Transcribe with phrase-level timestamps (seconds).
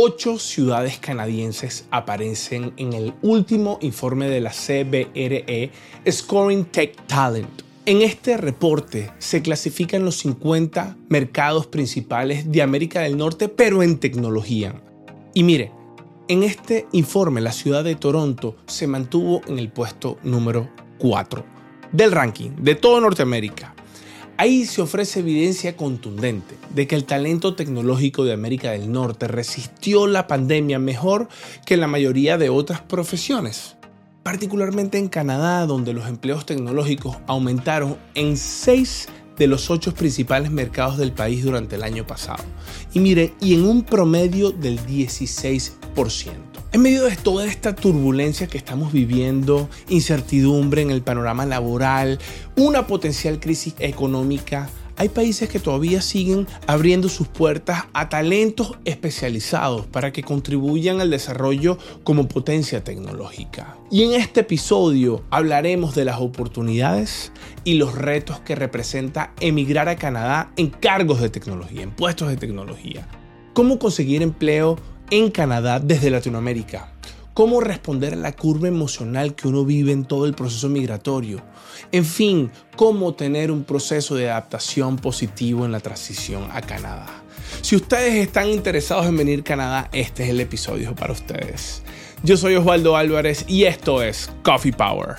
[0.00, 5.72] Ocho ciudades canadienses aparecen en el último informe de la CBRE
[6.08, 7.62] Scoring Tech Talent.
[7.84, 13.98] En este reporte se clasifican los 50 mercados principales de América del Norte, pero en
[13.98, 14.80] tecnología.
[15.34, 15.72] Y mire,
[16.28, 21.44] en este informe la ciudad de Toronto se mantuvo en el puesto número 4
[21.90, 23.74] del ranking de toda Norteamérica.
[24.40, 30.06] Ahí se ofrece evidencia contundente de que el talento tecnológico de América del Norte resistió
[30.06, 31.28] la pandemia mejor
[31.66, 33.74] que la mayoría de otras profesiones,
[34.22, 40.98] particularmente en Canadá, donde los empleos tecnológicos aumentaron en 6 de los 8 principales mercados
[40.98, 42.44] del país durante el año pasado.
[42.94, 46.47] Y mire, y en un promedio del 16%.
[46.70, 52.18] En medio de toda esta turbulencia que estamos viviendo, incertidumbre en el panorama laboral,
[52.56, 54.68] una potencial crisis económica,
[54.98, 61.08] hay países que todavía siguen abriendo sus puertas a talentos especializados para que contribuyan al
[61.08, 63.78] desarrollo como potencia tecnológica.
[63.90, 67.32] Y en este episodio hablaremos de las oportunidades
[67.64, 72.36] y los retos que representa emigrar a Canadá en cargos de tecnología, en puestos de
[72.36, 73.08] tecnología.
[73.54, 74.76] Cómo conseguir empleo
[75.10, 76.92] en Canadá desde Latinoamérica.
[77.34, 81.40] Cómo responder a la curva emocional que uno vive en todo el proceso migratorio.
[81.92, 87.06] En fin, cómo tener un proceso de adaptación positivo en la transición a Canadá.
[87.62, 91.82] Si ustedes están interesados en venir a Canadá, este es el episodio para ustedes.
[92.24, 95.16] Yo soy Osvaldo Álvarez y esto es Coffee Power.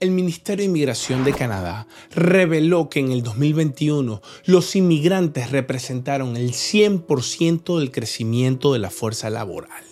[0.00, 6.52] El Ministerio de Inmigración de Canadá reveló que en el 2021 los inmigrantes representaron el
[6.52, 9.84] 100% del crecimiento de la fuerza laboral.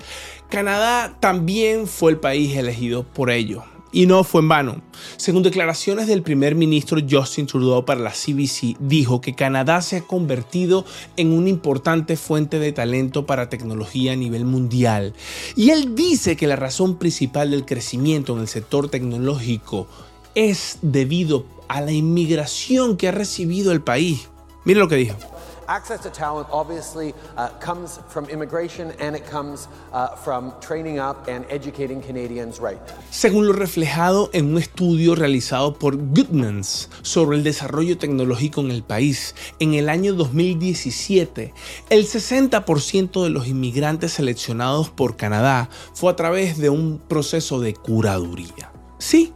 [0.50, 3.64] Canadá también fue el país elegido por ello.
[3.94, 4.82] Y no fue en vano.
[5.18, 10.02] Según declaraciones del primer ministro Justin Trudeau para la CBC, dijo que Canadá se ha
[10.02, 10.84] convertido
[11.16, 15.14] en una importante fuente de talento para tecnología a nivel mundial.
[15.56, 19.88] Y él dice que la razón principal del crecimiento en el sector tecnológico
[20.36, 24.28] es debido a la inmigración que ha recibido el país.
[24.66, 25.18] Mire lo que dijo.
[25.68, 31.28] Access to talent obviously uh, comes from immigration and it comes uh, from training up
[31.28, 32.80] and educating Canadians right.
[33.12, 38.84] Según lo reflejado en un estudio realizado por Goodmans sobre el desarrollo tecnológico en el
[38.84, 41.54] país, en el año 2017,
[41.90, 47.74] el 60% de los inmigrantes seleccionados por Canadá fue a través de un proceso de
[47.74, 48.72] curaduría.
[48.98, 49.34] Sí,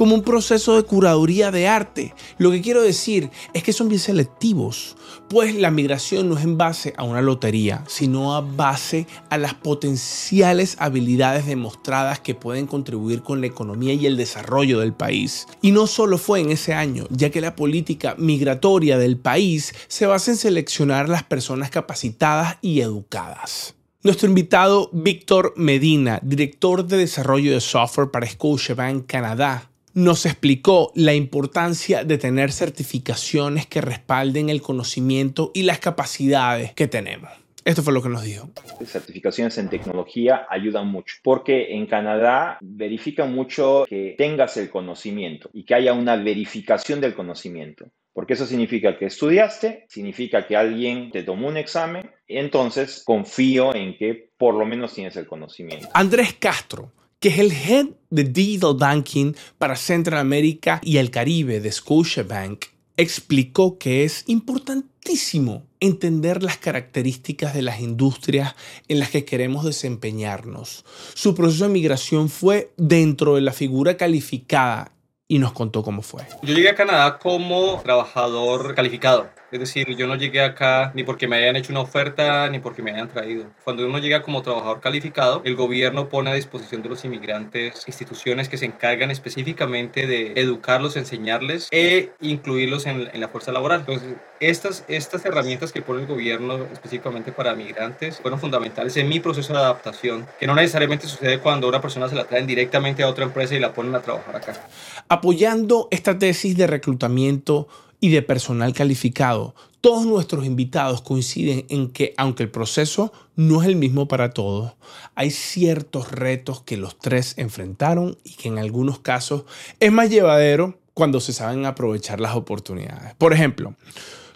[0.00, 2.14] como un proceso de curaduría de arte.
[2.38, 4.96] Lo que quiero decir es que son bien selectivos,
[5.30, 9.54] pues la migración no es en base a una lotería, sino a base a las
[9.54, 15.46] potenciales habilidades demostradas que pueden contribuir con la economía y el desarrollo del país.
[15.62, 20.06] Y no solo fue en ese año, ya que la política migratoria del país se
[20.06, 23.76] basa en seleccionar las personas capacitadas y educadas.
[24.02, 31.14] Nuestro invitado Víctor Medina, director de desarrollo de software para Scotiabank Canadá, nos explicó la
[31.14, 37.30] importancia de tener certificaciones que respalden el conocimiento y las capacidades que tenemos.
[37.64, 38.48] Esto fue lo que nos dijo.
[38.84, 45.64] Certificaciones en tecnología ayudan mucho porque en Canadá verifican mucho que tengas el conocimiento y
[45.64, 47.86] que haya una verificación del conocimiento.
[48.12, 53.96] Porque eso significa que estudiaste, significa que alguien te tomó un examen, entonces confío en
[53.96, 55.88] que por lo menos tienes el conocimiento.
[55.94, 61.70] Andrés Castro que es el head de Digital Banking para Centroamérica y el Caribe de
[61.70, 62.64] Scotiabank,
[62.96, 68.54] explicó que es importantísimo entender las características de las industrias
[68.88, 70.84] en las que queremos desempeñarnos.
[71.14, 74.92] Su proceso de migración fue dentro de la figura calificada
[75.28, 76.22] y nos contó cómo fue.
[76.42, 81.26] Yo llegué a Canadá como trabajador calificado Es decir, yo no llegué acá ni porque
[81.26, 83.46] me hayan hecho una oferta ni porque me hayan traído.
[83.64, 88.48] Cuando uno llega como trabajador calificado, el gobierno pone a disposición de los inmigrantes instituciones
[88.48, 93.80] que se encargan específicamente de educarlos, enseñarles e incluirlos en, en la fuerza laboral.
[93.80, 99.20] Entonces, estas, estas herramientas que pone el gobierno específicamente para migrantes fueron fundamentales en mi
[99.20, 103.08] proceso de adaptación, que no necesariamente sucede cuando una persona se la traen directamente a
[103.08, 104.68] otra empresa y la ponen a trabajar acá.
[105.08, 107.68] Apoyando esta tesis de reclutamiento
[108.00, 113.68] y de personal calificado, todos nuestros invitados coinciden en que aunque el proceso no es
[113.68, 114.72] el mismo para todos,
[115.14, 119.44] hay ciertos retos que los tres enfrentaron y que en algunos casos
[119.78, 123.14] es más llevadero cuando se saben aprovechar las oportunidades.
[123.14, 123.74] Por ejemplo,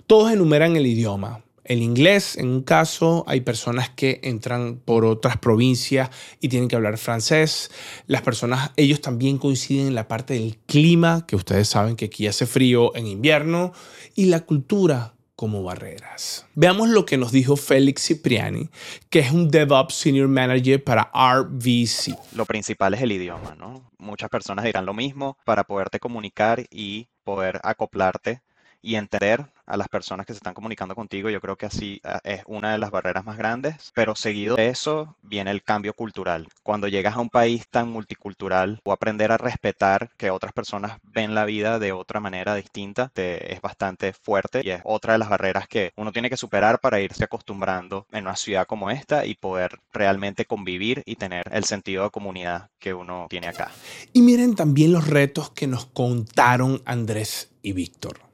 [0.06, 5.38] todos enumeran el idioma, el inglés, en un caso, hay personas que entran por otras
[5.38, 7.70] provincias y tienen que hablar francés.
[8.06, 12.26] Las personas, ellos también coinciden en la parte del clima, que ustedes saben que aquí
[12.26, 13.72] hace frío en invierno,
[14.14, 16.46] y la cultura como barreras.
[16.54, 18.70] Veamos lo que nos dijo Félix Cipriani,
[19.10, 22.16] que es un DevOps Senior Manager para RVC.
[22.34, 23.90] Lo principal es el idioma, ¿no?
[23.98, 28.42] Muchas personas dirán lo mismo para poderte comunicar y poder acoplarte
[28.80, 31.30] y entender a las personas que se están comunicando contigo.
[31.30, 34.68] Yo creo que así ah, es una de las barreras más grandes, pero seguido de
[34.68, 36.48] eso viene el cambio cultural.
[36.62, 41.34] Cuando llegas a un país tan multicultural o aprender a respetar que otras personas ven
[41.34, 45.68] la vida de otra manera distinta, es bastante fuerte y es otra de las barreras
[45.68, 49.78] que uno tiene que superar para irse acostumbrando en una ciudad como esta y poder
[49.92, 53.70] realmente convivir y tener el sentido de comunidad que uno tiene acá.
[54.12, 58.33] Y miren también los retos que nos contaron Andrés y Víctor.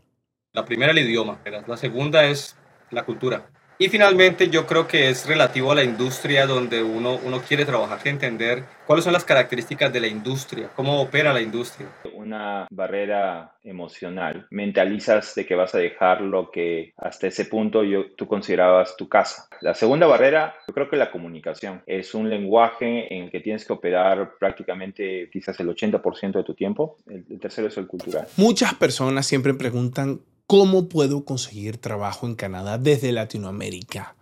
[0.53, 2.57] La primera el idioma, la segunda es
[2.91, 3.49] la cultura.
[3.79, 7.99] Y finalmente yo creo que es relativo a la industria donde uno, uno quiere trabajar,
[8.03, 11.89] que entender cuáles son las características de la industria, cómo opera la industria.
[12.13, 14.49] Una barrera emocional.
[14.51, 19.09] Mentalizas de que vas a dejar lo que hasta ese punto yo, tú considerabas tu
[19.09, 19.49] casa.
[19.63, 21.83] La segunda barrera, yo creo que la comunicación.
[21.87, 26.55] Es un lenguaje en el que tienes que operar prácticamente quizás el 80% de tu
[26.55, 26.99] tiempo.
[27.07, 28.27] El, el tercero es el cultural.
[28.37, 30.21] Muchas personas siempre preguntan
[30.51, 34.17] ¿Cómo puedo conseguir trabajo en Canadá desde Latinoamérica?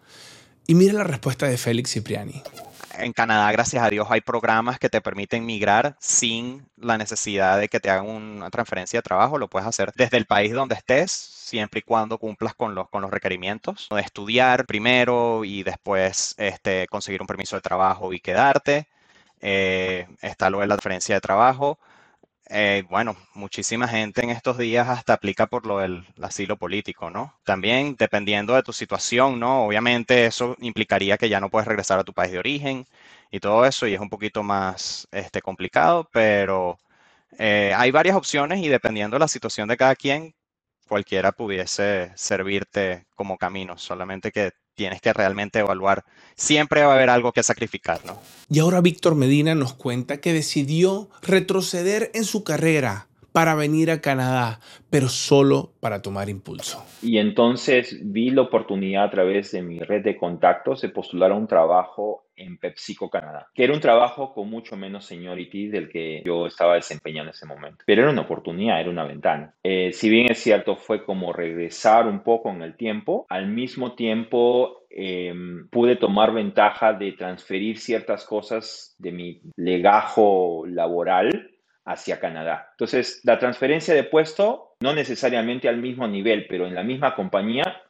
[0.67, 2.43] Y mira la respuesta de Félix Cipriani.
[2.99, 7.71] En Canadá, gracias a Dios, hay programas que te permiten migrar sin la necesidad de
[7.71, 9.39] que te hagan una transferencia de trabajo.
[9.39, 13.01] Lo puedes hacer desde el país donde estés, siempre y cuando cumplas con los, con
[13.01, 18.87] los requerimientos de estudiar primero y después este, conseguir un permiso de trabajo y quedarte.
[19.41, 21.79] Eh, está luego la transferencia de trabajo.
[22.51, 27.35] Eh, bueno, muchísima gente en estos días hasta aplica por lo del asilo político, ¿no?
[27.45, 29.67] También dependiendo de tu situación, ¿no?
[29.67, 32.87] Obviamente eso implicaría que ya no puedes regresar a tu país de origen
[33.31, 36.79] y todo eso y es un poquito más este, complicado, pero
[37.39, 40.35] eh, hay varias opciones y dependiendo de la situación de cada quien,
[40.89, 46.05] cualquiera pudiese servirte como camino, solamente que tienes que realmente evaluar.
[46.37, 48.17] Siempre va a haber algo que sacrificar, ¿no?
[48.49, 54.01] Y ahora Víctor Medina nos cuenta que decidió retroceder en su carrera para venir a
[54.01, 54.61] Canadá,
[54.91, 56.85] pero solo para tomar impulso.
[57.03, 61.35] Y entonces vi la oportunidad a través de mi red de contactos de postular a
[61.35, 66.23] un trabajo en PepsiCo Canadá, que era un trabajo con mucho menos seniority del que
[66.25, 67.85] yo estaba desempeñando en ese momento.
[67.87, 69.55] Pero era una oportunidad, era una ventana.
[69.63, 73.95] Eh, si bien es cierto, fue como regresar un poco en el tiempo, al mismo
[73.95, 81.48] tiempo em, pude tomar ventaja de transferir ciertas cosas de mi legajo laboral
[81.89, 82.69] hacia Canadá.
[82.73, 87.83] Entonces, la transferencia de puesto, no necesariamente al mismo nivel, pero en la misma compañía,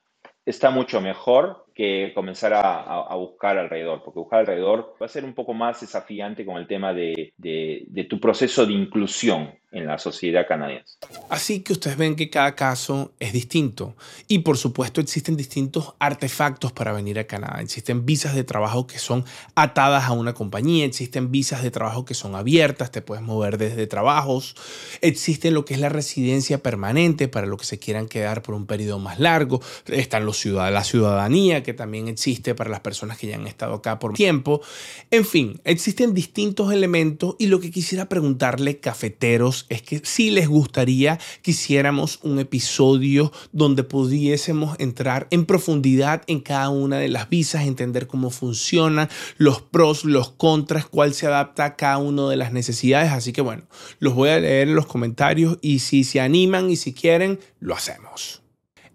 [0.46, 5.32] está mucho mejor que comenzar a, buscar alrededor, porque buscar alrededor va a ser un
[5.32, 10.48] poco más desafiante con el tema de, de, tu proceso de inclusión en la sociedad
[10.48, 10.96] canadiense.
[11.28, 13.94] Así que ustedes ven que cada caso es distinto
[14.26, 17.60] y por supuesto existen distintos artefactos para venir a Canadá.
[17.60, 22.14] Existen visas de trabajo que son atadas a una compañía, existen visas de trabajo que
[22.14, 24.56] son abiertas, te puedes mover desde trabajos,
[25.02, 28.66] existe lo que es la residencia permanente para los que se quieran quedar por un
[28.66, 33.26] periodo más largo, están los ciudad la ciudadanía que también existe para las personas que
[33.26, 34.62] ya han estado acá por tiempo.
[35.10, 40.48] En fin, existen distintos elementos y lo que quisiera preguntarle, cafeteros, es que si les
[40.48, 47.28] gustaría que hiciéramos un episodio donde pudiésemos entrar en profundidad en cada una de las
[47.28, 52.36] visas, entender cómo funcionan, los pros, los contras, cuál se adapta a cada una de
[52.36, 53.12] las necesidades.
[53.12, 53.64] Así que bueno,
[53.98, 57.74] los voy a leer en los comentarios y si se animan y si quieren, lo
[57.74, 58.47] hacemos.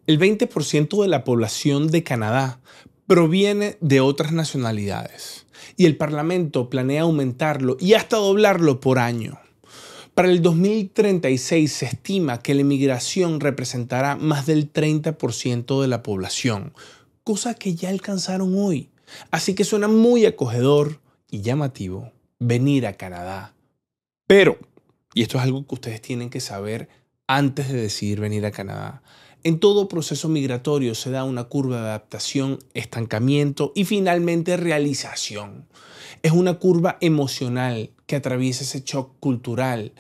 [0.06, 2.60] El 20% de la población de Canadá
[3.08, 5.46] proviene de otras nacionalidades
[5.78, 9.40] y el Parlamento planea aumentarlo y hasta doblarlo por año.
[10.14, 16.74] Para el 2036 se estima que la inmigración representará más del 30% de la población,
[17.24, 18.90] cosa que ya alcanzaron hoy.
[19.32, 21.00] Así que suena muy acogedor
[21.32, 23.54] y llamativo venir a Canadá.
[24.28, 24.58] Pero,
[25.14, 26.90] y esto es algo que ustedes tienen que saber
[27.26, 29.02] antes de decidir venir a Canadá,
[29.44, 35.68] en todo proceso migratorio se da una curva de adaptación, estancamiento y finalmente realización.
[36.22, 39.94] Es una curva emocional que atraviesa ese shock cultural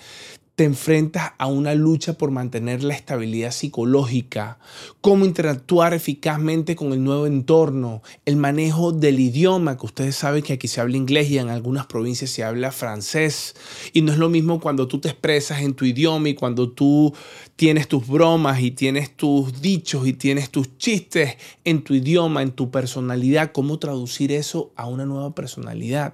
[0.55, 4.59] te enfrentas a una lucha por mantener la estabilidad psicológica,
[5.01, 10.53] cómo interactuar eficazmente con el nuevo entorno, el manejo del idioma, que ustedes saben que
[10.53, 13.55] aquí se habla inglés y en algunas provincias se habla francés.
[13.93, 17.13] Y no es lo mismo cuando tú te expresas en tu idioma y cuando tú
[17.55, 22.51] tienes tus bromas y tienes tus dichos y tienes tus chistes en tu idioma, en
[22.51, 26.13] tu personalidad, cómo traducir eso a una nueva personalidad.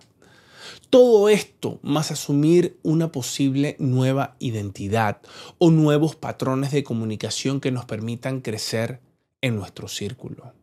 [0.90, 5.22] Todo esto más asumir una posible nueva identidad
[5.60, 9.00] o nuevos patrones de comunicación que nos permitan crecer
[9.42, 10.54] en nuestro círculo.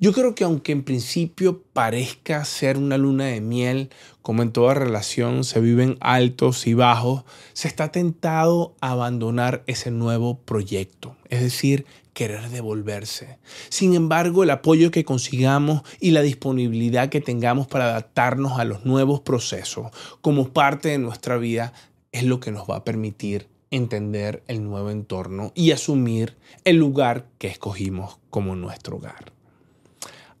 [0.00, 4.74] Yo creo que aunque en principio parezca ser una luna de miel, como en toda
[4.74, 11.40] relación se viven altos y bajos, se está tentado a abandonar ese nuevo proyecto, es
[11.40, 13.38] decir, querer devolverse.
[13.68, 18.84] Sin embargo, el apoyo que consigamos y la disponibilidad que tengamos para adaptarnos a los
[18.84, 21.72] nuevos procesos como parte de nuestra vida
[22.12, 27.26] es lo que nos va a permitir entender el nuevo entorno y asumir el lugar
[27.38, 29.32] que escogimos como nuestro hogar.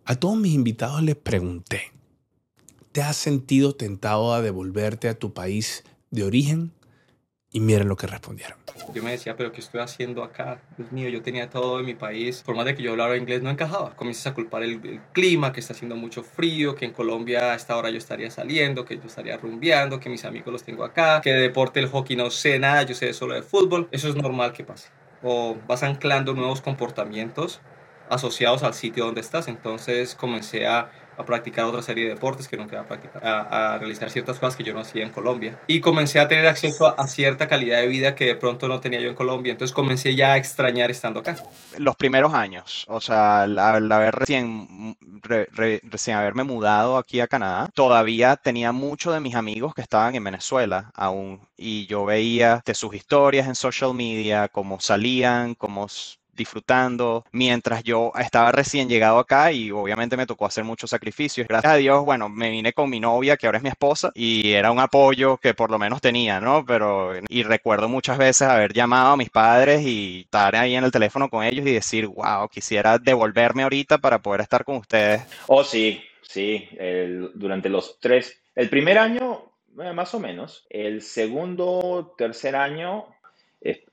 [0.04, 1.92] A todos mis invitados les pregunté,
[2.90, 6.72] ¿te has sentido tentado a devolverte a tu país de origen?
[7.52, 8.58] Y miren lo que respondieron.
[8.92, 10.60] Yo me decía, pero ¿qué estoy haciendo acá?
[10.76, 12.42] Dios mío, yo tenía todo en mi país.
[12.44, 13.94] Por más de que yo hablara inglés, no encajaba.
[13.94, 17.76] Comienzas a culpar el, clima, que está haciendo mucho frío, que en Colombia a esta
[17.76, 21.30] hora yo estaría saliendo, que yo estaría rumbeando, que mis amigos los tengo acá, que
[21.30, 23.88] de deporte el hockey no sé nada, yo sé solo de fútbol.
[23.92, 24.88] Eso es normal que pase.
[25.22, 27.60] O vas anclando nuevos comportamientos
[28.12, 29.48] asociados al sitio donde estás.
[29.48, 34.10] Entonces comencé a a practicar otra serie de deportes que nunca a practicar, a, realizar
[34.10, 35.58] ciertas cosas que yo no hacía en Colombia.
[35.66, 39.00] Y comencé a tener acceso a, cierta calidad de vida que de pronto no tenía
[39.00, 39.52] yo en Colombia.
[39.52, 41.36] Entonces comencé ya a extrañar estando acá.
[41.78, 48.36] Los primeros años, o sea, al, haber recién, recién haberme mudado aquí a Canadá, todavía
[48.36, 51.40] tenía muchos de mis amigos que estaban en Venezuela aún.
[51.56, 55.88] Y yo veía de sus historias en social media, cómo salían, cómo
[56.32, 61.46] disfrutando mientras yo estaba recién llegado acá y obviamente me tocó hacer muchos sacrificios.
[61.48, 64.52] Gracias a Dios, bueno, me vine con mi novia, que ahora es mi esposa, y
[64.52, 66.64] era un apoyo que por lo menos tenía, ¿no?
[66.64, 70.92] Pero, y recuerdo muchas veces haber llamado a mis padres y estar ahí en el
[70.92, 75.22] teléfono con ellos y decir, wow, quisiera devolverme ahorita para poder estar con ustedes.
[75.46, 76.68] Oh, sí, sí,
[77.34, 83.06] durante los tres, el primer año, eh, más o menos, el segundo, tercer año,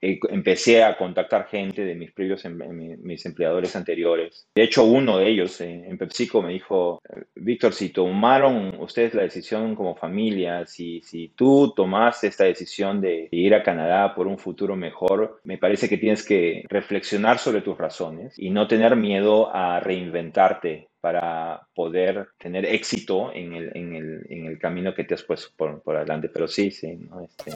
[0.01, 2.57] empecé a contactar gente de mis previos, em,
[3.01, 4.47] mis empleadores anteriores.
[4.55, 7.01] De hecho, uno de ellos eh, en PepsiCo me dijo,
[7.35, 13.27] Víctor, si tomaron ustedes la decisión como familia, si, si tú tomaste esta decisión de
[13.31, 17.77] ir a Canadá por un futuro mejor, me parece que tienes que reflexionar sobre tus
[17.77, 24.25] razones y no tener miedo a reinventarte para poder tener éxito en el, en el,
[24.29, 26.29] en el camino que te has puesto por, por adelante.
[26.29, 27.21] Pero sí, sí, ¿no?
[27.21, 27.53] Este,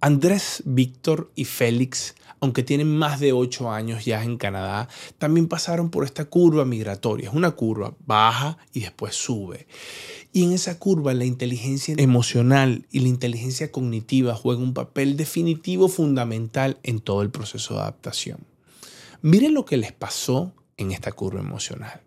[0.00, 4.88] Andrés, Víctor y Félix, aunque tienen más de ocho años ya en Canadá,
[5.18, 7.28] también pasaron por esta curva migratoria.
[7.28, 9.66] Es una curva baja y después sube.
[10.32, 15.88] Y en esa curva la inteligencia emocional y la inteligencia cognitiva juegan un papel definitivo
[15.88, 18.38] fundamental en todo el proceso de adaptación.
[19.22, 22.02] Miren lo que les pasó en esta curva emocional.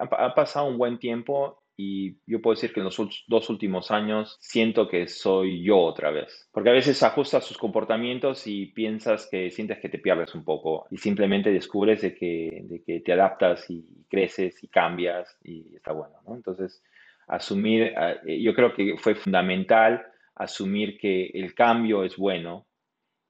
[0.00, 4.36] Ha pasado un buen tiempo y yo puedo decir que en los dos últimos años
[4.40, 6.48] siento que soy yo otra vez.
[6.50, 10.88] Porque a veces ajustas sus comportamientos y piensas que sientes que te pierdes un poco
[10.90, 15.92] y simplemente descubres de que, de que te adaptas y creces y cambias y está
[15.92, 16.16] bueno.
[16.26, 16.34] ¿no?
[16.34, 16.82] Entonces,
[17.28, 17.94] asumir,
[18.26, 20.04] eh, yo creo que fue fundamental
[20.34, 22.66] asumir que el cambio es bueno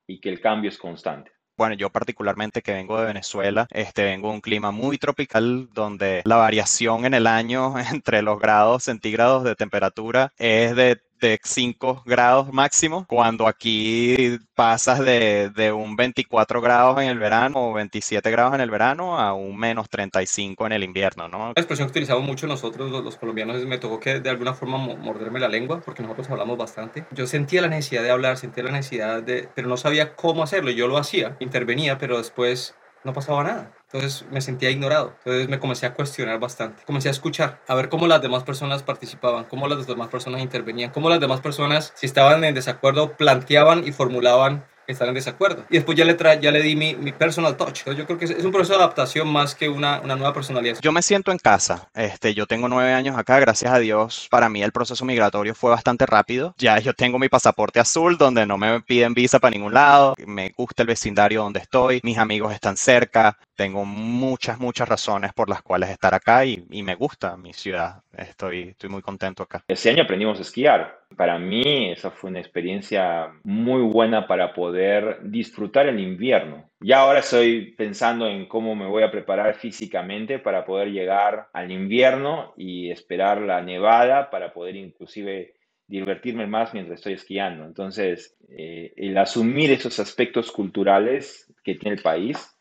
[0.07, 1.33] y que el cambio es constante.
[1.59, 6.23] Bueno, yo particularmente que vengo de Venezuela, este, vengo de un clima muy tropical donde
[6.25, 12.03] la variación en el año entre los grados centígrados de temperatura es de de 5
[12.05, 18.31] grados máximo, cuando aquí pasas de, de, un 24 grados en el verano o 27
[18.31, 21.47] grados en el verano a un menos 35 en el invierno, ¿no?
[21.49, 24.79] La expresión que utilizamos mucho nosotros los, colombianos es me tocó que de alguna forma
[24.79, 27.07] morderme la lengua, porque nosotros hablamos bastante.
[27.13, 30.71] Yo sentía la necesidad de hablar, sentía la necesidad de, pero no sabía cómo hacerlo,
[30.71, 33.78] yo lo hacía, intervenía, pero después no pasaba nada.
[33.91, 35.15] Entonces me sentía ignorado.
[35.19, 36.83] Entonces me comencé a cuestionar bastante.
[36.85, 40.91] Comencé a escuchar, a ver cómo las demás personas participaban, cómo las demás personas intervenían,
[40.91, 45.65] cómo las demás personas, si estaban en desacuerdo, planteaban y formulaban estar en desacuerdo.
[45.71, 47.81] Y después ya le, tra ya le di mi, mi personal touch.
[47.81, 50.33] Entonces yo creo que es, es, un proceso de adaptación más que una, una, nueva
[50.33, 50.79] personalidad.
[50.81, 51.89] Yo me siento en casa.
[51.95, 54.29] Este, yo tengo nueve años acá, gracias a Dios.
[54.31, 56.55] Para mí el proceso migratorio fue bastante rápido.
[56.59, 60.15] Ya yo tengo mi pasaporte azul donde no me piden visa para ningún lado.
[60.27, 62.01] Me gusta el vecindario donde estoy.
[62.03, 63.39] Mis amigos están cerca.
[63.57, 68.03] Tengo muchas, muchas razones por las cuales estar acá y, y me gusta mi ciudad.
[68.17, 69.65] Estoy, estoy muy contento acá.
[69.69, 70.99] Ese año aprendimos a esquiar.
[71.17, 76.71] Para mí esa fue una experiencia muy buena para poder disfrutar el invierno.
[76.81, 81.73] Ya ahora estoy pensando en cómo me voy a preparar físicamente para poder llegar al
[81.73, 85.55] invierno y esperar la nevada para poder inclusive
[85.89, 87.65] divertirme más mientras estoy esquiando.
[87.65, 92.55] Entonces, eh, el asumir esos aspectos culturales que tiene el país,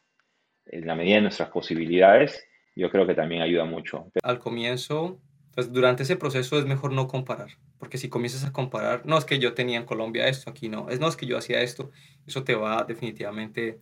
[0.66, 4.12] en la medida de nuestras posibilidades, yo creo que también ayuda mucho.
[4.24, 5.20] Al comienzo
[5.58, 9.26] pues durante ese proceso es mejor no comparar, porque si comienzas a comparar, no es
[9.26, 11.90] que yo tenía en Colombia esto, aquí no, es no es que yo hacía esto,
[12.28, 13.80] eso te va definitivamente,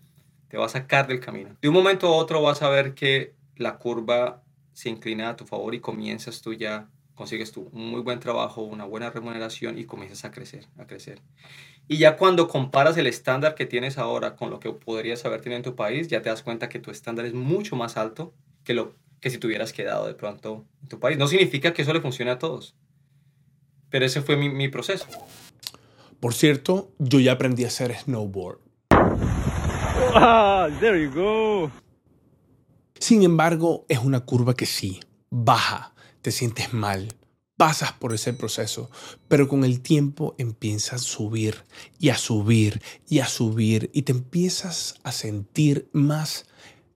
[0.47, 1.57] te va a sacar del camino.
[1.61, 4.41] De un momento a otro vas a ver que la curva
[4.71, 8.61] se inclina a tu favor y comienzas tú ya, consigues tú un muy buen trabajo,
[8.61, 11.21] una buena remuneración y comienzas a crecer, a crecer.
[11.89, 15.57] Y ya cuando comparas el estándar que tienes ahora con lo que podrías haber tenido
[15.57, 18.73] en tu país, ya te das cuenta que tu estándar es mucho más alto que
[18.73, 21.17] lo que si te hubieras quedado de pronto en tu país.
[21.17, 22.75] No significa que eso le funcione a todos,
[23.89, 25.07] pero ese fue mi, mi proceso.
[26.19, 28.59] Por cierto, yo ya aprendí a hacer snowboard.
[30.13, 31.71] Ah, there you go.
[32.99, 34.99] Sin embargo, es una curva que sí,
[35.31, 37.07] baja, te sientes mal,
[37.57, 38.91] pasas por ese proceso,
[39.27, 41.63] pero con el tiempo empiezas a subir
[41.97, 42.79] y a subir
[43.09, 46.45] y a subir y te empiezas a sentir más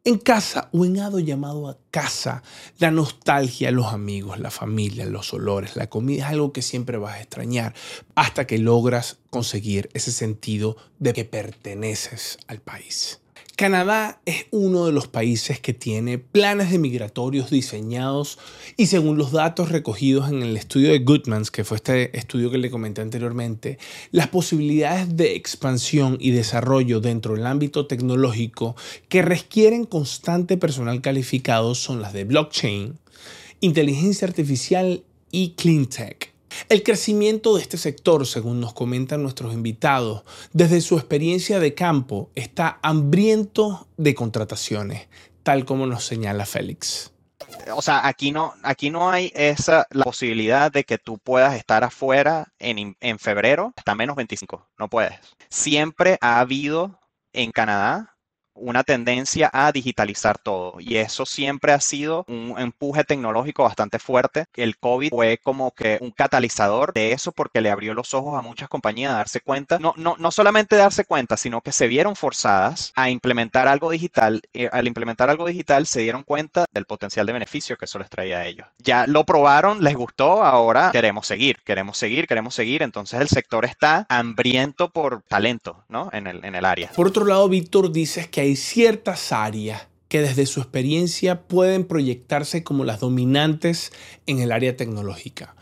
[0.09, 2.41] en casa o en ado llamado a casa,
[2.79, 7.15] la nostalgia, los amigos, la familia, los olores, la comida es algo que siempre vas
[7.15, 7.75] a extrañar
[8.15, 13.21] hasta que logras conseguir ese sentido de que perteneces al país.
[13.59, 18.39] Canadá es uno de los países que tiene planes de migratorios diseñados
[18.77, 22.57] y según los datos recogidos en el estudio de Goodmans, que fue este estudio que
[22.57, 23.77] le comenté anteriormente,
[24.11, 28.77] las posibilidades de expansión y desarrollo dentro del ámbito tecnológico
[29.09, 32.97] que requieren constante personal calificado son las de blockchain,
[33.59, 36.28] inteligencia artificial y clean tech.
[36.67, 42.31] El crecimiento de este sector, según nos comentan nuestros invitados, desde su experiencia de campo,
[42.35, 45.07] está hambriento de contrataciones,
[45.43, 47.11] tal como nos señala Félix.
[47.73, 51.83] O sea, aquí no, aquí no hay esa la posibilidad de que tú puedas estar
[51.83, 54.67] afuera en, en febrero hasta menos 25.
[54.77, 55.13] No puedes.
[55.49, 56.99] Siempre ha habido
[57.33, 58.17] en Canadá
[58.59, 64.45] una tendencia a digitalizar todo y eso siempre ha sido un empuje tecnológico bastante fuerte.
[64.55, 68.41] El COVID fue como que un catalizador de eso porque le abrió los ojos a
[68.41, 72.15] muchas compañías a darse cuenta, no, no, no solamente darse cuenta, sino que se vieron
[72.15, 74.41] forzadas a implementar algo digital.
[74.53, 78.09] Y al implementar algo digital se dieron cuenta del potencial de beneficio que eso les
[78.09, 78.67] traía a ellos.
[78.77, 82.83] Ya lo probaron, les gustó, ahora queremos seguir, queremos seguir, queremos seguir.
[82.83, 86.09] Entonces el sector está hambriento por talento, ¿no?
[86.11, 86.91] En el, en el área.
[86.95, 92.63] Por otro lado, Víctor, dices que hay ciertas áreas que desde su experiencia pueden proyectarse
[92.63, 93.91] como las dominantes
[94.25, 95.55] en el área tecnológica.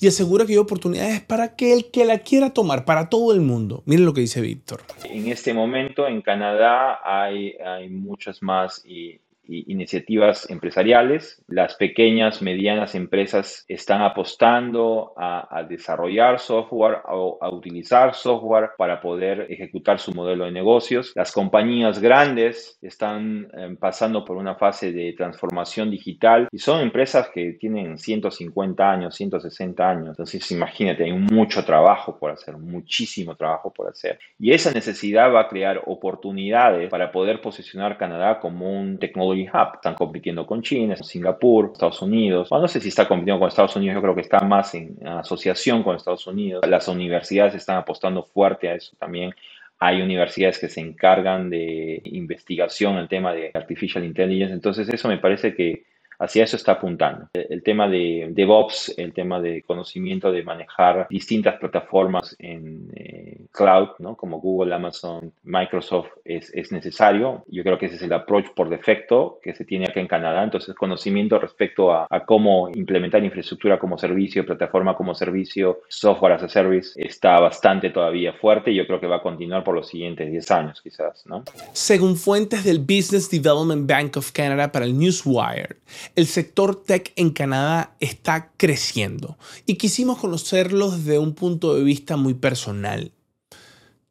[0.00, 3.82] Y asegura que hay oportunidades para aquel que la quiera tomar, para todo el mundo.
[3.84, 4.82] Miren lo que dice Víctor.
[5.02, 11.42] En este momento en Canadá hay, hay muchas más y iniciativas empresariales.
[11.48, 19.00] Las pequeñas, medianas empresas están apostando a, a desarrollar software o a, utilizar software para
[19.00, 21.12] poder ejecutar su modelo de negocios.
[21.14, 27.30] Las compañías grandes están eh, pasando por una fase de transformación digital y son empresas
[27.32, 30.08] que tienen 150 años, 160 años.
[30.10, 34.18] Entonces, imagínate, hay mucho trabajo por hacer, muchísimo trabajo por hacer.
[34.38, 39.74] Y esa necesidad va a crear oportunidades para poder posicionar Canadá como un tecnología Hub.
[39.74, 42.50] Están compitiendo con China, Singapur, Estados Unidos.
[42.50, 45.82] No sé si está compitiendo con Estados Unidos, yo creo que está más en asociación
[45.82, 46.66] con Estados Unidos.
[46.66, 49.34] Las universidades están apostando fuerte a eso también.
[49.78, 54.52] Hay universidades que se encargan de investigación en el tema de Artificial Intelligence.
[54.52, 55.84] Entonces, eso me parece que
[56.18, 57.28] hacia eso está apuntando.
[57.32, 63.88] El tema de DevOps, el tema de conocimiento de manejar distintas plataformas en, eh, cloud,
[63.98, 64.16] ¿no?
[64.16, 67.44] como Google, Amazon, Microsoft, es, es, necesario.
[67.48, 70.44] Yo creo que ese es el approach por defecto que se tiene acá en Canadá.
[70.44, 76.42] Entonces, conocimiento respecto a, a cómo implementar infraestructura como servicio, plataforma como servicio, software as
[76.42, 79.88] a service, está bastante todavía fuerte y yo creo que va a continuar por los
[79.88, 81.24] siguientes 10 años quizás.
[81.26, 81.44] ¿no?
[81.72, 85.76] Según fuentes del Business Development Bank of Canada para el Newswire,
[86.16, 92.16] el sector tech en Canadá está creciendo y quisimos conocerlo desde un punto de vista
[92.16, 93.12] muy personal.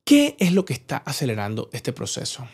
[0.04, 2.48] ¿Qué es lo que está acelerando este proceso?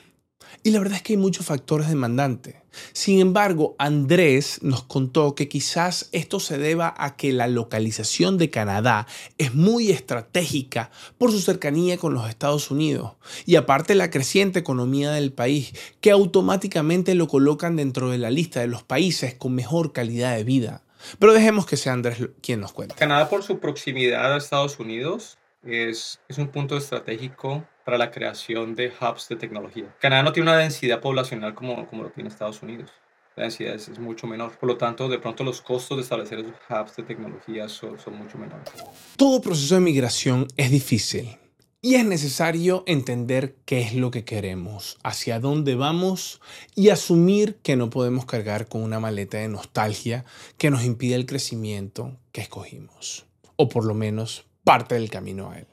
[0.65, 2.55] Y la verdad es que hay muchos factores demandantes.
[2.93, 8.49] Sin embargo, Andrés nos contó que quizás esto se deba a que la localización de
[8.49, 9.05] Canadá
[9.37, 13.11] es muy estratégica por su cercanía con los Estados Unidos
[13.45, 18.61] y aparte la creciente economía del país que automáticamente lo colocan dentro de la lista
[18.61, 20.83] de los países con mejor calidad de vida.
[21.19, 22.95] Pero dejemos que sea Andrés quien nos cuente.
[22.95, 28.75] Canadá por su proximidad a Estados Unidos es, es un punto estratégico para la creación
[28.75, 29.93] de hubs de tecnología.
[29.99, 32.91] Canadá no tiene una densidad poblacional como, como lo tiene Estados Unidos.
[33.35, 34.57] La densidad es, mucho menor.
[34.59, 38.17] Por lo tanto, de pronto los costos de establecer esos hubs de tecnología son, son
[38.17, 38.69] mucho menores.
[39.17, 41.37] Todo proceso de migración es difícil
[41.81, 46.39] y es necesario entender qué es lo que queremos, hacia dónde vamos
[46.75, 50.23] y asumir que no podemos cargar con una maleta de nostalgia
[50.57, 53.25] que nos impide el crecimiento que escogimos,
[53.57, 55.67] o por lo menos parte del camino a él.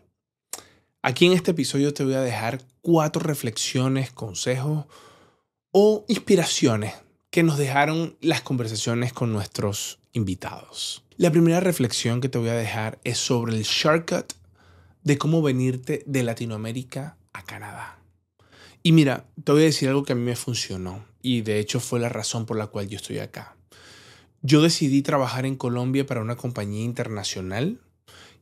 [1.02, 4.86] Aquí en este episodio te voy a dejar cuatro reflexiones, consejos
[5.70, 6.94] o inspiraciones
[7.30, 11.04] que nos dejaron las conversaciones con nuestros invitados.
[11.16, 14.32] La primera reflexión que te voy a dejar es sobre el shortcut
[15.04, 17.98] de cómo venirte de Latinoamérica a Canadá.
[18.82, 21.80] Y mira, te voy a decir algo que a mí me funcionó y de hecho
[21.80, 23.54] fue la razón por la cual yo estoy acá.
[24.42, 27.78] Yo decidí trabajar en Colombia para una compañía internacional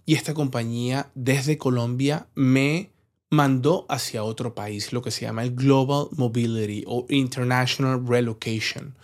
[0.08, 2.88] y esta compañía desde Colombia me
[3.28, 8.94] mandó hacia otro país, lo que se llama el Global Mobility o International Relocation.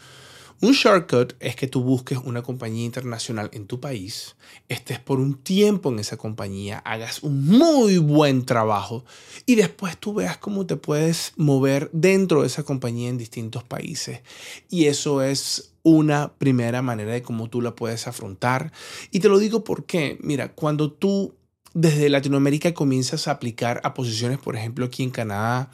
[0.64, 4.35] Un shortcut es que tú busques una compañía internacional en tu país,
[4.70, 9.05] estés por un tiempo en esa compañía, hagas un muy buen trabajo
[9.44, 14.22] y después tú veas cómo te puedes mover dentro de esa compañía en distintos países.
[14.70, 18.72] Y eso es una primera manera de cómo tú la puedes afrontar.
[19.11, 21.35] Y te lo digo porque, mira, cuando tú
[21.74, 25.70] desde Latinoamérica comienzas a aplicar a posiciones, por ejemplo, aquí en Canadá,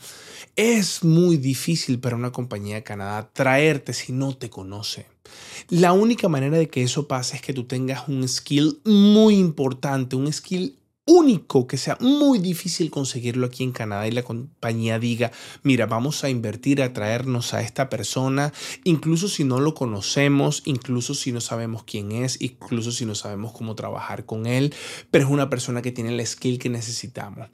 [0.56, 5.06] es muy difícil para una compañía de Canadá traerte si no te conoce.
[5.68, 10.16] La única manera de que eso pase es que tú tengas un skill muy importante,
[10.16, 10.79] un skill
[11.10, 15.32] único que sea muy difícil conseguirlo aquí en Canadá y la compañía diga,
[15.64, 18.52] mira, vamos a invertir a traernos a esta persona,
[18.84, 23.50] incluso si no lo conocemos, incluso si no sabemos quién es, incluso si no sabemos
[23.50, 24.72] cómo trabajar con él,
[25.10, 27.48] pero es una persona que tiene el skill que necesitamos.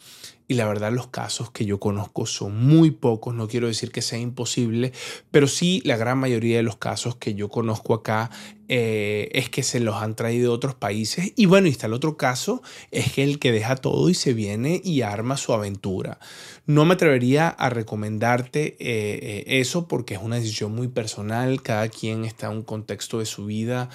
[0.49, 4.03] Y la verdad los casos que yo conozco son muy pocos, no quiero decir que
[4.03, 4.93] sea imposible,
[5.31, 8.31] pero sí la gran mayoría de los casos que yo conozco acá
[8.69, 11.33] eh, es que se los han traído de otros países.
[11.37, 14.33] Y bueno, y está el otro caso, es que el que deja todo y se
[14.33, 16.19] viene y arma su aventura.
[16.67, 21.89] No me atrevería a recomendarte eh, eh, eso porque es una decisión muy personal, cada
[21.89, 23.89] quien está en un contexto de su vida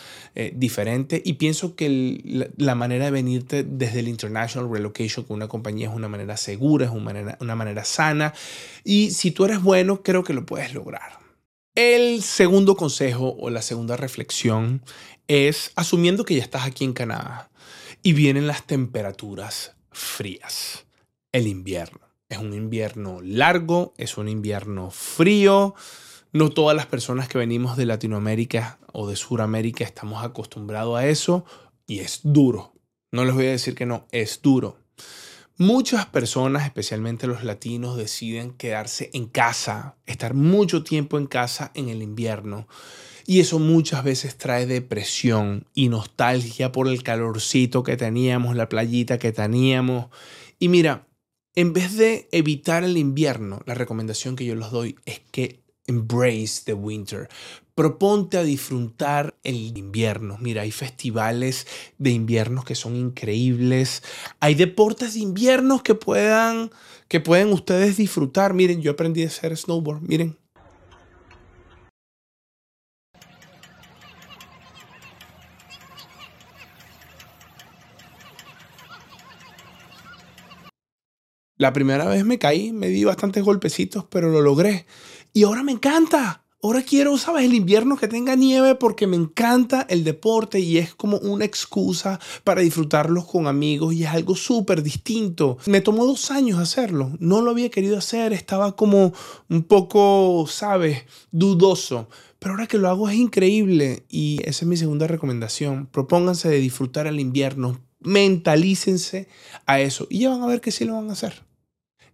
[0.53, 5.89] diferente y pienso que la, manera de venirte desde el International Relocation con una compañía
[5.89, 8.33] es una manera segura, es una manera, una manera sana
[8.83, 11.20] y si tú eres bueno creo que lo puedes lograr.
[11.75, 14.83] El segundo consejo o la segunda reflexión
[15.29, 17.49] es asumiendo que ya estás aquí en Canadá
[18.03, 20.85] y vienen las temperaturas frías,
[21.31, 22.01] el invierno.
[22.27, 25.73] Es un invierno largo, es un invierno frío.
[26.33, 31.45] No todas las personas que venimos de Latinoamérica o de Sudamérica estamos acostumbrados a eso
[31.87, 32.73] y es duro.
[33.13, 34.77] No les voy a decir que no, es duro.
[35.61, 41.89] Muchas personas, especialmente los latinos, deciden quedarse en casa, estar mucho tiempo en casa en
[41.89, 42.67] el invierno.
[43.27, 49.19] Y eso muchas veces trae depresión y nostalgia por el calorcito que teníamos, la playita
[49.19, 50.07] que teníamos.
[50.57, 51.05] Y mira,
[51.53, 56.63] en vez de evitar el invierno, la recomendación que yo les doy es que embrace
[56.65, 57.29] the winter.
[57.75, 60.37] Proponte a disfrutar el invierno.
[60.39, 64.03] Mira, hay festivales de inviernos que son increíbles.
[64.39, 66.71] Hay deportes de inviernos que puedan
[67.07, 68.53] que pueden ustedes disfrutar.
[68.53, 70.01] Miren, yo aprendí a hacer snowboard.
[70.01, 70.37] Miren,
[81.61, 84.87] La primera vez me caí, me di bastantes golpecitos, pero lo logré.
[85.31, 86.43] Y ahora me encanta.
[86.63, 87.45] Ahora quiero, ¿sabes?
[87.45, 92.19] El invierno que tenga nieve porque me encanta el deporte y es como una excusa
[92.43, 95.57] para disfrutarlos con amigos y es algo súper distinto.
[95.65, 97.13] Me tomó dos años hacerlo.
[97.19, 98.31] No lo había querido hacer.
[98.31, 99.11] Estaba como
[99.49, 100.99] un poco, ¿sabes?
[101.31, 102.07] Dudoso.
[102.37, 105.87] Pero ahora que lo hago es increíble y esa es mi segunda recomendación.
[105.87, 107.79] Propónganse de disfrutar el invierno.
[108.01, 109.27] Mentalícense
[109.65, 111.41] a eso y ya van a ver que sí lo van a hacer.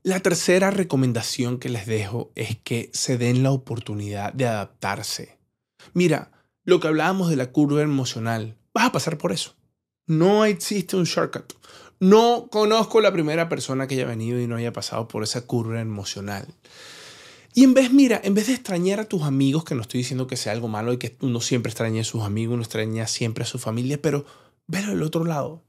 [0.08, 5.38] La tercera recomendación que les dejo es que se den la oportunidad de adaptarse.
[5.94, 6.32] Mira,
[6.64, 9.58] lo que hablábamos de la curva emocional, vas a pasar por eso.
[10.06, 11.56] No existe un shortcut.
[12.00, 15.82] No conozco la primera persona que haya venido y no haya pasado por esa curva
[15.82, 16.48] emocional.
[17.54, 20.26] Y en vez, mira, en vez de extrañar a tus amigos, que no estoy diciendo
[20.26, 23.44] que sea algo malo y que uno siempre extrañe a sus amigos, uno extraña siempre
[23.44, 24.26] a su familia, pero
[24.68, 25.67] velo del otro lado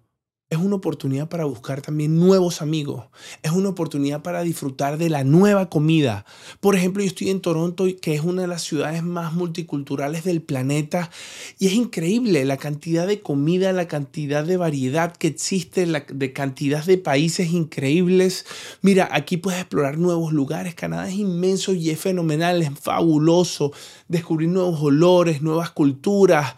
[0.51, 3.05] es una oportunidad para buscar también nuevos amigos.
[3.43, 6.25] Es una oportunidad para disfrutar de la nueva comida.
[6.61, 10.41] Por ejemplo, yo estoy en Toronto, que es una de las ciudades más multiculturales del
[10.41, 11.11] planeta,
[11.59, 16.33] y es increíble la cantidad de comida, la cantidad de variedad que existe, la de
[16.33, 18.47] cantidad de países increíbles.
[18.81, 20.75] Mira, aquí puedes explorar nuevos lugares.
[20.75, 23.73] Canadá es inmenso y es fenomenal, es fabuloso.
[24.09, 26.55] Descubrir nuevos olores, nuevas culturas.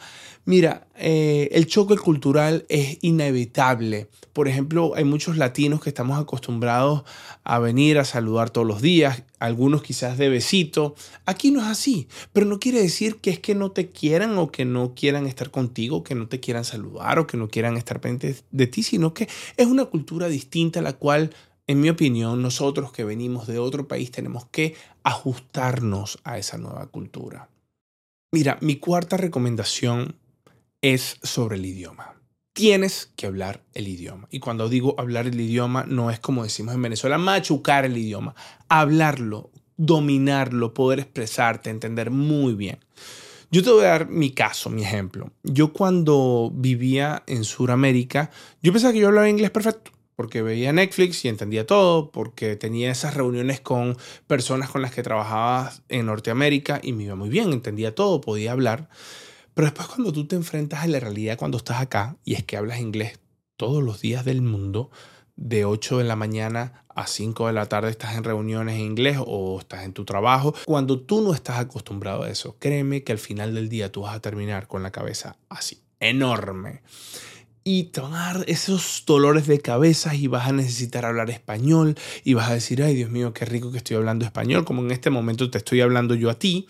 [0.50, 4.08] Mira, eh, el choque cultural es inevitable.
[4.32, 7.04] Por ejemplo, hay muchos latinos que estamos acostumbrados
[7.44, 10.96] a venir a saludar todos los días, algunos quizás de besito.
[11.24, 14.50] Aquí no es así, pero no quiere decir que es que no te quieran o
[14.50, 18.00] que no quieran estar contigo, que no te quieran saludar o que no quieran estar
[18.00, 21.30] pendientes de ti, sino que es una cultura distinta a la cual
[21.68, 26.88] en mi opinión, nosotros que venimos de otro país tenemos que ajustarnos a esa nueva
[26.88, 27.48] cultura.
[28.32, 30.16] Mira, mi cuarta recomendación
[30.82, 32.16] es sobre el idioma.
[32.52, 34.26] Tienes que hablar el idioma.
[34.30, 38.34] Y cuando digo hablar el idioma, no es como decimos en Venezuela, machucar el idioma.
[38.68, 42.78] Hablarlo, dominarlo, poder expresarte, entender muy bien.
[43.52, 45.32] Yo te voy a dar mi caso, mi ejemplo.
[45.42, 48.30] Yo cuando vivía en Sudamérica,
[48.62, 52.92] yo pensaba que yo hablaba inglés perfecto, porque veía Netflix y entendía todo, porque tenía
[52.92, 57.52] esas reuniones con personas con las que trabajaba en Norteamérica y me iba muy bien,
[57.52, 58.88] entendía todo, podía hablar.
[59.54, 62.56] Pero después cuando tú te enfrentas a la realidad cuando estás acá, y es que
[62.56, 63.18] hablas inglés
[63.56, 64.90] todos los días del mundo,
[65.40, 69.18] de 8 de la mañana a 5 de la tarde estás en reuniones en inglés
[69.24, 70.54] o estás en tu trabajo.
[70.66, 74.14] Cuando tú no estás acostumbrado a eso, créeme que al final del día tú vas
[74.14, 76.82] a terminar con la cabeza así, enorme.
[77.64, 81.94] Y te van a dar esos dolores de cabeza y vas a necesitar hablar español
[82.24, 84.90] y vas a decir, ay Dios mío, qué rico que estoy hablando español, como en
[84.90, 86.66] este momento te estoy hablando yo a ti.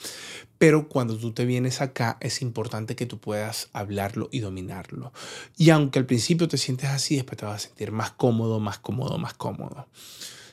[0.60, 5.10] Pero cuando tú te vienes acá es importante que tú puedas hablarlo y dominarlo.
[5.56, 8.78] Y aunque al principio te sientes así, después te vas a sentir más cómodo, más
[8.78, 9.88] cómodo, más cómodo.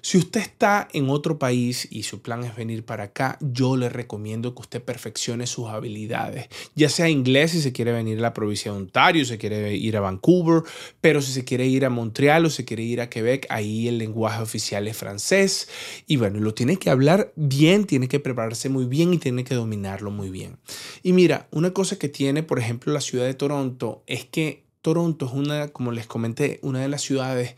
[0.08, 3.90] Si usted está en otro país y su plan es venir para acá, yo le
[3.90, 8.34] recomiendo que usted perfeccione sus habilidades, ya sea inglés si se quiere venir a la
[8.34, 10.64] provincia de Ontario, si se quiere ir a Vancouver,
[11.02, 13.98] pero si se quiere ir a Montreal o se quiere ir a Quebec, ahí el
[13.98, 15.68] lenguaje oficial es francés
[16.08, 19.56] y bueno, lo tiene que hablar bien, tiene que prepararse muy bien y tiene que
[19.56, 20.58] dominarlo muy bien.
[21.04, 25.26] Y mira, una cosa que tiene, por ejemplo, la ciudad de Toronto es que Toronto
[25.26, 27.56] es una, como les comenté, una de las ciudades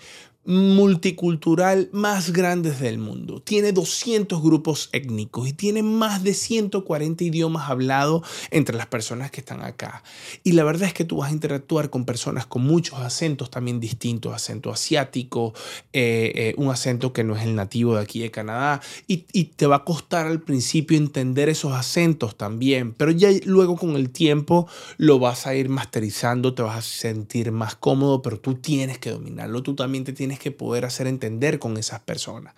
[0.49, 3.39] multicultural más grandes del mundo.
[3.39, 9.41] Tiene 200 grupos étnicos y tiene más de 140 idiomas hablados entre las personas que
[9.41, 10.01] están acá.
[10.43, 13.79] Y la verdad es que tú vas a interactuar con personas con muchos acentos también
[13.79, 15.53] distintos, acento asiático,
[15.93, 19.43] eh, eh, un acento que no es el nativo de aquí de Canadá, y, y
[19.43, 24.09] te va a costar al principio entender esos acentos también, pero ya luego con el
[24.09, 28.97] tiempo lo vas a ir masterizando, te vas a sentir más cómodo, pero tú tienes
[28.97, 32.55] que dominarlo, tú también te tienes que poder hacer entender con esas personas.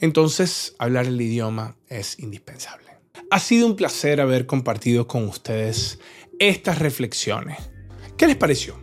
[0.00, 2.86] Entonces, hablar el idioma es indispensable.
[3.30, 5.98] Ha sido un placer haber compartido con ustedes
[6.38, 7.58] estas reflexiones.
[8.16, 8.78] ¿Qué les pareció?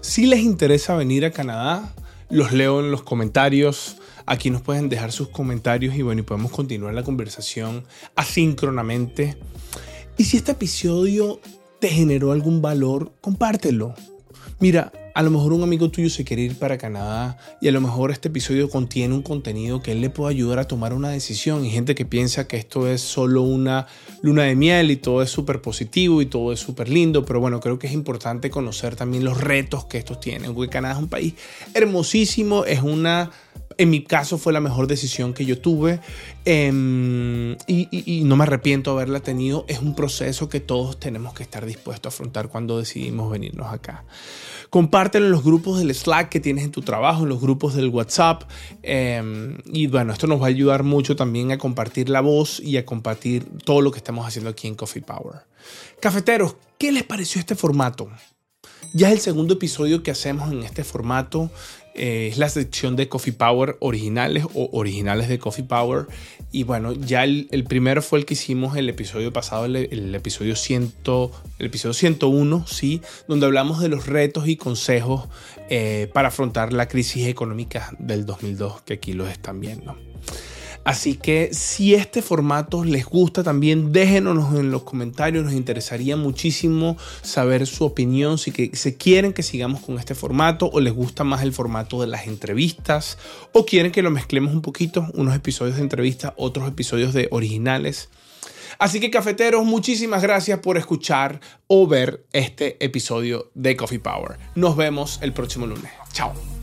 [0.00, 1.94] Si les interesa venir a Canadá,
[2.28, 3.98] los leo en los comentarios.
[4.26, 7.84] Aquí nos pueden dejar sus comentarios y bueno, y podemos continuar la conversación
[8.16, 9.36] asíncronamente.
[10.16, 11.40] Y si este episodio
[11.80, 13.94] te generó algún valor, compártelo.
[14.60, 17.80] Mira, a lo mejor un amigo tuyo se quiere ir para Canadá y a lo
[17.80, 21.64] mejor este episodio contiene un contenido que él le pueda ayudar a tomar una decisión.
[21.64, 23.86] Y gente que piensa que esto es solo una
[24.22, 27.24] luna de miel y todo es súper positivo y todo es súper lindo.
[27.24, 30.54] Pero bueno, creo que es importante conocer también los retos que estos tienen.
[30.54, 31.34] Porque Canadá es un país
[31.74, 33.30] hermosísimo, es una
[33.78, 36.00] en mi caso fue la mejor decisión que yo tuve
[36.44, 39.64] em, y, y, no me arrepiento de haberla tenido.
[39.66, 44.04] Es un proceso que todos tenemos que estar dispuestos a afrontar cuando decidimos venirnos acá.
[44.72, 47.90] Compártelo en los grupos del Slack que tienes en tu trabajo, en los grupos del
[47.90, 48.44] WhatsApp.
[48.82, 52.78] Em, y bueno, esto nos va a ayudar mucho también a compartir la voz y
[52.78, 55.40] a compartir todo lo que estamos haciendo aquí en Coffee Power.
[56.00, 58.08] Cafeteros, ¿qué les pareció este formato?
[58.94, 61.50] Ya es el segundo episodio que hacemos en este formato.
[61.94, 66.06] Eh, es la sección de Coffee Power originales o originales de Coffee Power.
[66.50, 70.92] Y bueno, ya el, primero fue el que hicimos el episodio pasado, el, episodio, 100,
[71.58, 73.00] el episodio 101, ¿sí?
[73.26, 75.28] donde hablamos de los retos y consejos
[75.70, 79.96] eh, para afrontar la crisis económica del 2002, que aquí los están viendo.
[80.84, 85.44] Así que si este formato les gusta también, déjenos en los comentarios.
[85.44, 90.80] Nos interesaría muchísimo saber su opinión, si que, quieren que sigamos con este formato o
[90.80, 93.18] les gusta más el formato de las entrevistas
[93.52, 98.08] o quieren que lo mezclemos un poquito, unos episodios de entrevistas, otros episodios de originales.
[98.78, 104.38] Así que cafeteros, muchísimas gracias por escuchar o ver este episodio de Coffee Power.
[104.56, 105.92] Nos vemos el próximo lunes.
[106.12, 106.61] Chao.